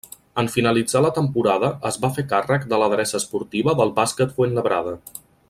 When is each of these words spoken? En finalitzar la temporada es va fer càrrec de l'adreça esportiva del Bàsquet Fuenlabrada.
En 0.43 0.47
finalitzar 0.53 1.01
la 1.05 1.11
temporada 1.17 1.69
es 1.89 1.99
va 2.05 2.11
fer 2.15 2.25
càrrec 2.33 2.65
de 2.73 2.79
l'adreça 2.85 3.17
esportiva 3.21 3.77
del 3.83 3.95
Bàsquet 4.01 4.35
Fuenlabrada. 4.41 4.97